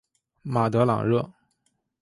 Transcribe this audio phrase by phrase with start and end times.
[0.41, 1.31] 马德朗热。